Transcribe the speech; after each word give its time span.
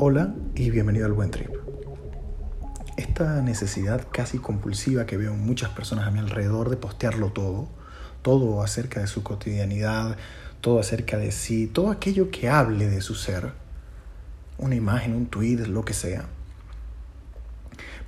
Hola 0.00 0.32
y 0.54 0.70
bienvenido 0.70 1.06
al 1.06 1.12
Buen 1.12 1.32
Trip. 1.32 1.50
Esta 2.96 3.42
necesidad 3.42 4.06
casi 4.12 4.38
compulsiva 4.38 5.06
que 5.06 5.16
veo 5.16 5.34
en 5.34 5.44
muchas 5.44 5.70
personas 5.70 6.06
a 6.06 6.12
mi 6.12 6.20
alrededor 6.20 6.70
de 6.70 6.76
postearlo 6.76 7.32
todo, 7.32 7.68
todo 8.22 8.62
acerca 8.62 9.00
de 9.00 9.08
su 9.08 9.24
cotidianidad, 9.24 10.16
todo 10.60 10.78
acerca 10.78 11.18
de 11.18 11.32
sí, 11.32 11.66
todo 11.66 11.90
aquello 11.90 12.30
que 12.30 12.48
hable 12.48 12.88
de 12.88 13.00
su 13.00 13.16
ser, 13.16 13.54
una 14.56 14.76
imagen, 14.76 15.16
un 15.16 15.26
tweet, 15.26 15.66
lo 15.66 15.84
que 15.84 15.94
sea. 15.94 16.26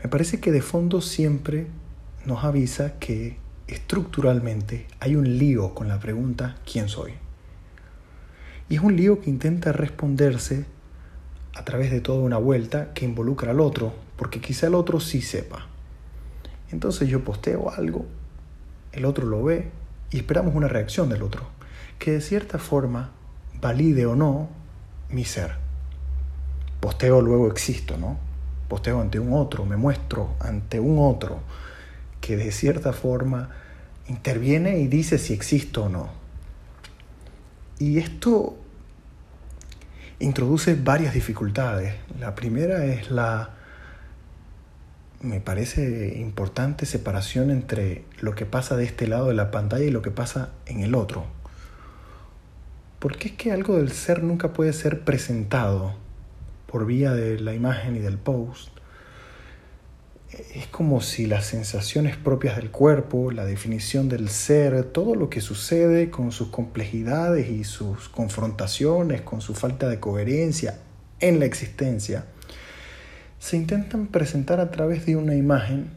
Me 0.00 0.08
parece 0.08 0.38
que 0.38 0.52
de 0.52 0.62
fondo 0.62 1.00
siempre 1.00 1.66
nos 2.24 2.44
avisa 2.44 3.00
que 3.00 3.36
estructuralmente 3.66 4.86
hay 5.00 5.16
un 5.16 5.38
lío 5.38 5.74
con 5.74 5.88
la 5.88 5.98
pregunta 5.98 6.54
¿quién 6.70 6.88
soy? 6.88 7.14
Y 8.68 8.76
es 8.76 8.80
un 8.80 8.94
lío 8.94 9.20
que 9.20 9.28
intenta 9.28 9.72
responderse 9.72 10.66
a 11.54 11.64
través 11.64 11.90
de 11.90 12.00
toda 12.00 12.20
una 12.20 12.38
vuelta 12.38 12.92
que 12.94 13.04
involucra 13.04 13.50
al 13.50 13.60
otro, 13.60 13.92
porque 14.16 14.40
quizá 14.40 14.66
el 14.66 14.74
otro 14.74 15.00
sí 15.00 15.22
sepa. 15.22 15.66
Entonces 16.70 17.08
yo 17.08 17.24
posteo 17.24 17.70
algo, 17.70 18.06
el 18.92 19.04
otro 19.04 19.26
lo 19.26 19.42
ve 19.42 19.70
y 20.10 20.18
esperamos 20.18 20.54
una 20.54 20.68
reacción 20.68 21.08
del 21.08 21.22
otro, 21.22 21.42
que 21.98 22.12
de 22.12 22.20
cierta 22.20 22.58
forma 22.58 23.10
valide 23.60 24.06
o 24.06 24.16
no 24.16 24.48
mi 25.10 25.24
ser. 25.24 25.56
Posteo 26.80 27.20
luego 27.20 27.48
existo, 27.48 27.96
¿no? 27.96 28.18
Posteo 28.68 29.00
ante 29.00 29.18
un 29.18 29.32
otro, 29.32 29.66
me 29.66 29.76
muestro 29.76 30.34
ante 30.38 30.78
un 30.80 30.98
otro 30.98 31.40
que 32.20 32.36
de 32.36 32.52
cierta 32.52 32.92
forma 32.92 33.50
interviene 34.08 34.78
y 34.78 34.86
dice 34.86 35.18
si 35.18 35.32
existo 35.32 35.84
o 35.84 35.88
no. 35.88 36.08
Y 37.78 37.98
esto 37.98 38.56
introduce 40.20 40.74
varias 40.74 41.14
dificultades. 41.14 41.94
La 42.18 42.34
primera 42.34 42.84
es 42.84 43.10
la, 43.10 43.50
me 45.20 45.40
parece 45.40 46.18
importante, 46.18 46.86
separación 46.86 47.50
entre 47.50 48.04
lo 48.20 48.34
que 48.34 48.46
pasa 48.46 48.76
de 48.76 48.84
este 48.84 49.06
lado 49.06 49.28
de 49.28 49.34
la 49.34 49.50
pantalla 49.50 49.84
y 49.84 49.90
lo 49.90 50.02
que 50.02 50.10
pasa 50.10 50.50
en 50.66 50.80
el 50.80 50.94
otro. 50.94 51.24
Porque 52.98 53.28
es 53.28 53.34
que 53.34 53.50
algo 53.50 53.78
del 53.78 53.90
ser 53.90 54.22
nunca 54.22 54.52
puede 54.52 54.74
ser 54.74 55.04
presentado 55.04 55.94
por 56.66 56.86
vía 56.86 57.12
de 57.12 57.40
la 57.40 57.54
imagen 57.54 57.96
y 57.96 57.98
del 57.98 58.18
post 58.18 58.79
es 60.54 60.66
como 60.68 61.00
si 61.00 61.26
las 61.26 61.46
sensaciones 61.46 62.16
propias 62.16 62.56
del 62.56 62.70
cuerpo, 62.70 63.32
la 63.32 63.44
definición 63.44 64.08
del 64.08 64.28
ser, 64.28 64.84
todo 64.84 65.14
lo 65.14 65.28
que 65.28 65.40
sucede 65.40 66.10
con 66.10 66.30
sus 66.30 66.48
complejidades 66.48 67.50
y 67.50 67.64
sus 67.64 68.08
confrontaciones, 68.08 69.22
con 69.22 69.40
su 69.40 69.54
falta 69.54 69.88
de 69.88 69.98
coherencia 69.98 70.78
en 71.18 71.40
la 71.40 71.46
existencia, 71.46 72.26
se 73.38 73.56
intentan 73.56 74.06
presentar 74.06 74.60
a 74.60 74.70
través 74.70 75.04
de 75.06 75.16
una 75.16 75.34
imagen 75.34 75.90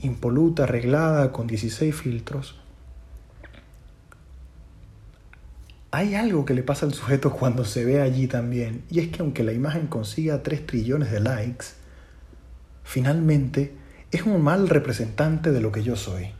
impoluta, 0.00 0.64
arreglada, 0.64 1.32
con 1.32 1.46
16 1.46 1.94
filtros. 1.94 2.60
Hay 5.90 6.16
algo 6.16 6.44
que 6.44 6.54
le 6.54 6.64
pasa 6.64 6.84
al 6.84 6.92
sujeto 6.92 7.32
cuando 7.32 7.64
se 7.64 7.84
ve 7.84 8.02
allí 8.02 8.26
también, 8.26 8.82
y 8.90 8.98
es 8.98 9.08
que 9.08 9.22
aunque 9.22 9.44
la 9.44 9.52
imagen 9.52 9.86
consiga 9.86 10.42
3 10.42 10.66
trillones 10.66 11.12
de 11.12 11.20
likes, 11.20 11.66
finalmente 12.84 13.74
es 14.12 14.22
un 14.22 14.40
mal 14.42 14.68
representante 14.68 15.50
de 15.50 15.60
lo 15.60 15.72
que 15.72 15.82
yo 15.82 15.96
soy. 15.96 16.32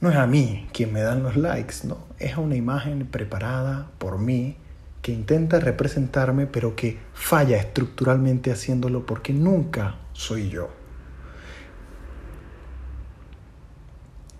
No 0.00 0.10
es 0.10 0.16
a 0.16 0.26
mí 0.26 0.68
quien 0.72 0.92
me 0.92 1.00
dan 1.00 1.22
los 1.22 1.36
likes, 1.36 1.76
no, 1.84 2.06
es 2.18 2.34
a 2.34 2.40
una 2.40 2.56
imagen 2.56 3.06
preparada 3.06 3.90
por 3.98 4.18
mí 4.18 4.56
que 5.02 5.12
intenta 5.12 5.60
representarme 5.60 6.46
pero 6.46 6.76
que 6.76 6.98
falla 7.14 7.56
estructuralmente 7.56 8.52
haciéndolo 8.52 9.06
porque 9.06 9.32
nunca 9.32 9.96
soy 10.12 10.50
yo. 10.50 10.70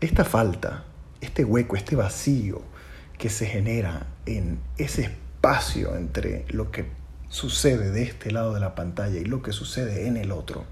Esta 0.00 0.24
falta, 0.24 0.84
este 1.20 1.44
hueco, 1.44 1.76
este 1.76 1.96
vacío 1.96 2.62
que 3.18 3.28
se 3.28 3.46
genera 3.46 4.06
en 4.24 4.60
ese 4.78 5.02
espacio 5.02 5.94
entre 5.96 6.46
lo 6.48 6.70
que 6.70 6.90
sucede 7.28 7.90
de 7.90 8.02
este 8.02 8.30
lado 8.30 8.54
de 8.54 8.60
la 8.60 8.74
pantalla 8.74 9.20
y 9.20 9.24
lo 9.24 9.42
que 9.42 9.52
sucede 9.52 10.06
en 10.06 10.16
el 10.16 10.32
otro, 10.32 10.64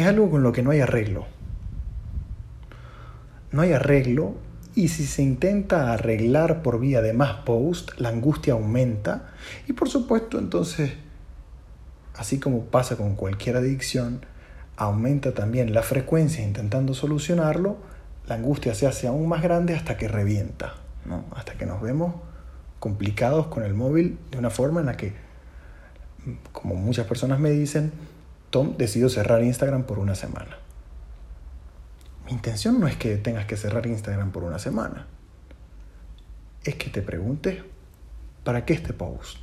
es 0.00 0.06
algo 0.06 0.30
con 0.30 0.42
lo 0.42 0.52
que 0.52 0.62
no 0.62 0.70
hay 0.70 0.80
arreglo. 0.80 1.26
No 3.52 3.62
hay 3.62 3.72
arreglo 3.72 4.34
y 4.74 4.88
si 4.88 5.06
se 5.06 5.22
intenta 5.22 5.92
arreglar 5.92 6.62
por 6.62 6.78
vía 6.78 7.00
de 7.00 7.14
más 7.14 7.36
post, 7.44 7.92
la 7.98 8.10
angustia 8.10 8.52
aumenta 8.52 9.30
y 9.66 9.72
por 9.72 9.88
supuesto 9.88 10.38
entonces, 10.38 10.92
así 12.14 12.38
como 12.38 12.64
pasa 12.66 12.96
con 12.96 13.14
cualquier 13.14 13.56
adicción, 13.56 14.20
aumenta 14.76 15.32
también 15.32 15.72
la 15.72 15.82
frecuencia 15.82 16.44
intentando 16.44 16.92
solucionarlo, 16.92 17.78
la 18.28 18.34
angustia 18.34 18.74
se 18.74 18.86
hace 18.86 19.06
aún 19.06 19.28
más 19.28 19.42
grande 19.42 19.74
hasta 19.74 19.96
que 19.96 20.08
revienta, 20.08 20.74
hasta 21.34 21.54
que 21.54 21.64
nos 21.64 21.80
vemos 21.80 22.16
complicados 22.78 23.46
con 23.46 23.62
el 23.62 23.72
móvil 23.72 24.18
de 24.30 24.38
una 24.38 24.50
forma 24.50 24.80
en 24.80 24.86
la 24.86 24.96
que, 24.96 25.14
como 26.52 26.74
muchas 26.74 27.06
personas 27.06 27.40
me 27.40 27.50
dicen, 27.50 27.92
Tom 28.56 28.78
decidió 28.78 29.10
cerrar 29.10 29.44
Instagram 29.44 29.82
por 29.82 29.98
una 29.98 30.14
semana. 30.14 30.56
Mi 32.24 32.32
intención 32.32 32.80
no 32.80 32.88
es 32.88 32.96
que 32.96 33.18
tengas 33.18 33.44
que 33.44 33.54
cerrar 33.54 33.86
Instagram 33.86 34.30
por 34.30 34.44
una 34.44 34.58
semana. 34.58 35.06
Es 36.64 36.76
que 36.76 36.88
te 36.88 37.02
preguntes, 37.02 37.62
¿para 38.44 38.64
qué 38.64 38.72
este 38.72 38.94
post? 38.94 39.36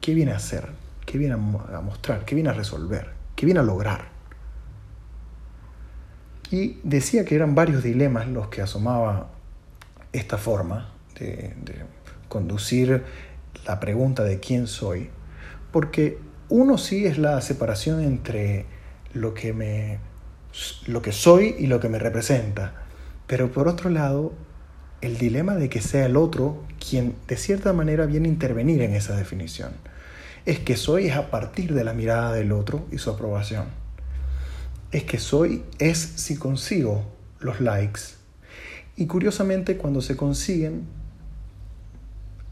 ¿Qué 0.00 0.14
viene 0.14 0.30
a 0.30 0.36
hacer? 0.36 0.68
¿Qué 1.04 1.18
viene 1.18 1.34
a 1.34 1.80
mostrar? 1.80 2.24
¿Qué 2.24 2.36
viene 2.36 2.50
a 2.50 2.52
resolver? 2.52 3.14
¿Qué 3.34 3.46
viene 3.46 3.58
a 3.58 3.64
lograr? 3.64 4.04
Y 6.52 6.78
decía 6.84 7.24
que 7.24 7.34
eran 7.34 7.56
varios 7.56 7.82
dilemas 7.82 8.28
los 8.28 8.46
que 8.46 8.62
asomaba 8.62 9.28
esta 10.12 10.38
forma 10.38 10.92
de, 11.18 11.56
de 11.64 11.84
conducir 12.28 13.02
la 13.66 13.80
pregunta 13.80 14.22
de 14.22 14.38
quién 14.38 14.68
soy, 14.68 15.10
porque 15.72 16.29
uno 16.50 16.78
sí 16.78 17.06
es 17.06 17.16
la 17.16 17.40
separación 17.40 18.02
entre 18.02 18.66
lo 19.14 19.34
que, 19.34 19.52
me, 19.52 19.98
lo 20.86 21.00
que 21.00 21.12
soy 21.12 21.54
y 21.58 21.66
lo 21.66 21.80
que 21.80 21.88
me 21.88 21.98
representa. 21.98 22.74
Pero 23.26 23.50
por 23.52 23.68
otro 23.68 23.88
lado, 23.88 24.32
el 25.00 25.16
dilema 25.16 25.54
de 25.54 25.68
que 25.68 25.80
sea 25.80 26.06
el 26.06 26.16
otro 26.16 26.62
quien 26.78 27.14
de 27.28 27.36
cierta 27.36 27.72
manera 27.72 28.04
viene 28.06 28.28
a 28.28 28.32
intervenir 28.32 28.82
en 28.82 28.94
esa 28.94 29.16
definición. 29.16 29.70
Es 30.44 30.58
que 30.58 30.76
soy 30.76 31.06
es 31.06 31.16
a 31.16 31.30
partir 31.30 31.72
de 31.72 31.84
la 31.84 31.94
mirada 31.94 32.32
del 32.32 32.52
otro 32.52 32.84
y 32.90 32.98
su 32.98 33.10
aprobación. 33.10 33.66
Es 34.90 35.04
que 35.04 35.18
soy 35.18 35.62
es 35.78 35.98
si 35.98 36.36
consigo 36.36 37.04
los 37.38 37.60
likes. 37.60 38.00
Y 38.96 39.06
curiosamente 39.06 39.76
cuando 39.76 40.02
se 40.02 40.16
consiguen, 40.16 40.86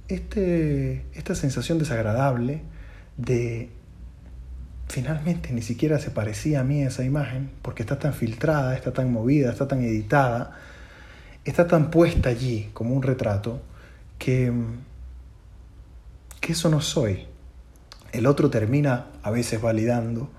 este, 0.06 1.04
esta 1.14 1.34
sensación 1.34 1.78
desagradable 1.78 2.62
de 3.16 3.70
finalmente 4.88 5.53
ni 5.53 5.62
siquiera 5.62 5.99
se 5.99 6.10
parecía 6.10 6.60
a 6.60 6.65
mí 6.65 6.82
esa 6.82 7.04
imagen, 7.04 7.50
porque 7.62 7.82
está 7.82 7.99
tan 7.99 8.15
filtrada, 8.15 8.75
está 8.75 8.93
tan 8.93 9.12
movida, 9.12 9.50
está 9.50 9.69
tan 9.69 9.82
editada, 9.82 10.56
está 11.44 11.66
tan 11.66 11.91
puesta 11.91 12.31
allí 12.31 12.71
como 12.72 12.94
un 12.94 13.03
retrato, 13.03 13.60
que, 14.19 14.53
que 16.41 16.53
eso 16.53 16.69
no 16.69 16.81
soy. 16.81 17.26
El 18.12 18.26
otro 18.26 18.50
termina 18.50 19.06
a 19.22 19.31
veces 19.31 19.60
validando 19.60 20.31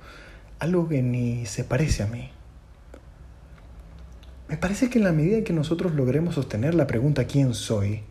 algo 0.60 0.90
que 0.90 1.02
ni 1.02 1.46
se 1.46 1.64
parece 1.64 2.04
a 2.04 2.08
mí. 2.08 2.30
Me 4.48 4.58
parece 4.58 4.90
que 4.90 4.98
en 4.98 5.06
la 5.06 5.12
medida 5.12 5.44
que 5.44 5.54
nosotros 5.54 5.94
logremos 5.94 6.36
sostener 6.36 6.74
la 6.74 6.88
pregunta 6.88 7.26
¿quién 7.26 7.54
soy? 7.54 8.04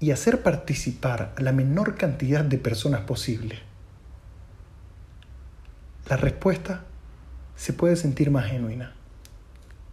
y 0.00 0.10
hacer 0.10 0.42
participar 0.42 1.32
a 1.36 1.42
la 1.42 1.52
menor 1.52 1.96
cantidad 1.96 2.44
de 2.44 2.58
personas 2.58 3.02
posible, 3.02 3.60
la 6.08 6.16
respuesta 6.16 6.84
se 7.56 7.72
puede 7.72 7.96
sentir 7.96 8.30
más 8.30 8.46
genuina. 8.46 8.92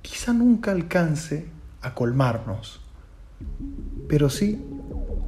Quizá 0.01 0.33
nunca 0.33 0.71
alcance 0.71 1.47
a 1.81 1.93
colmarnos, 1.93 2.81
pero 4.09 4.29
sí 4.29 4.65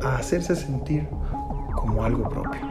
a 0.02 0.18
hacerse 0.18 0.56
sentir 0.56 1.08
como 1.76 2.04
algo 2.04 2.28
propio. 2.30 2.62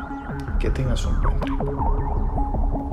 Que 0.59 0.70
tengas 0.70 1.05
un 1.05 1.20
buen. 1.20 2.92